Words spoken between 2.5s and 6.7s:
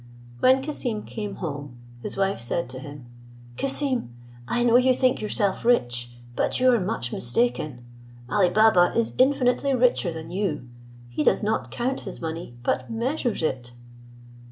to him, "Cassim, I know you think yourself rich, but